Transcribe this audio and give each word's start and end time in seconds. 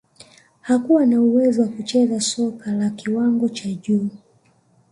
hakuwa 0.61 1.05
na 1.05 1.21
uwezo 1.21 1.61
wa 1.61 1.67
kucheza 1.67 2.21
soka 2.21 2.71
la 2.71 2.89
kiwango 2.89 3.49
cha 3.49 3.69
juu 3.71 4.09